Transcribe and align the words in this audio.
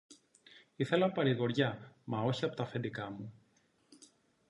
Ήθελα 0.75 1.11
παρηγοριά, 1.11 1.95
μα 2.03 2.21
όχι 2.21 2.45
από 2.45 2.55
τ' 2.55 2.59
αφεντικά 2.59 3.09
μου 3.11 3.33